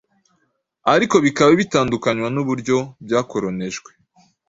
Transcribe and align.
ariko 0.93 1.15
bikaba 1.25 1.51
bitandukanywa 1.61 2.27
n’uburyo 2.33 2.77
byakoronejwe, 3.05 3.89